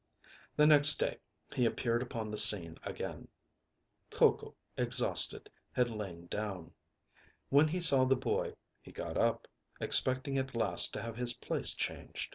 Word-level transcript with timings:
The 0.55 0.65
next 0.65 0.95
day 0.95 1.19
he 1.53 1.63
appeared 1.67 2.01
upon 2.01 2.31
the 2.31 2.37
scene 2.39 2.79
again. 2.81 3.27
Coco, 4.09 4.55
exhausted, 4.75 5.47
had 5.73 5.91
lain 5.91 6.25
down. 6.25 6.73
When 7.49 7.67
he 7.67 7.81
saw 7.81 8.05
the 8.05 8.15
boy, 8.15 8.55
he 8.81 8.91
got 8.91 9.15
up, 9.15 9.47
expecting 9.79 10.39
at 10.39 10.55
last 10.55 10.91
to 10.93 11.03
have 11.03 11.17
his 11.17 11.33
place 11.35 11.75
changed. 11.75 12.29